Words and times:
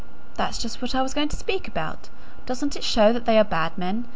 "That's 0.33 0.57
just 0.57 0.81
what 0.81 0.95
I 0.95 1.03
was 1.03 1.13
going 1.13 1.27
to 1.29 1.35
speak 1.35 1.67
about. 1.67 2.09
Doesn't 2.47 2.75
it 2.75 2.83
show 2.83 3.13
that 3.13 3.25
they 3.25 3.37
are 3.37 3.43
bad 3.43 3.77
men? 3.77 4.07